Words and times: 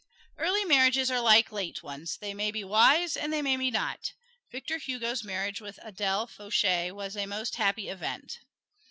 Early 0.39 0.65
marriages 0.65 1.11
are 1.11 1.19
like 1.21 1.51
late 1.51 1.83
ones: 1.83 2.17
they 2.17 2.33
may 2.33 2.49
be 2.49 2.63
wise 2.63 3.15
and 3.15 3.31
they 3.31 3.43
may 3.43 3.69
not. 3.69 4.13
Victor 4.51 4.79
Hugo's 4.79 5.23
marriage 5.23 5.61
with 5.61 5.77
Adele 5.83 6.25
Foucher 6.25 6.91
was 6.95 7.15
a 7.15 7.27
most 7.27 7.57
happy 7.57 7.87
event. 7.87 8.39